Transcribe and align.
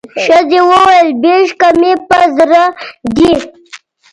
ښځي 0.23 0.59
وویل 0.71 1.09
بېشکه 1.21 1.69
مي 1.79 1.91
په 2.07 2.17
زړه 2.37 2.63
دي 3.15 3.33